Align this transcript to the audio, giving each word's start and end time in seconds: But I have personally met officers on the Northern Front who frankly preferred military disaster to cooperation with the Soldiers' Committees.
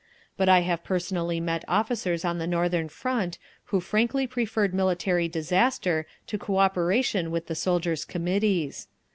But 0.35 0.49
I 0.49 0.61
have 0.61 0.83
personally 0.83 1.39
met 1.39 1.63
officers 1.67 2.25
on 2.25 2.39
the 2.39 2.47
Northern 2.47 2.89
Front 2.89 3.37
who 3.65 3.79
frankly 3.79 4.25
preferred 4.25 4.73
military 4.73 5.27
disaster 5.27 6.07
to 6.25 6.39
cooperation 6.39 7.29
with 7.29 7.45
the 7.45 7.53
Soldiers' 7.53 8.03
Committees. 8.03 8.87